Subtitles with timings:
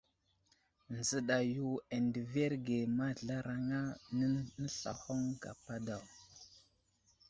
[0.97, 3.81] Nzəɗa yo andəverge mazlaraŋa,
[4.59, 6.03] nəslahoŋ gapa daw.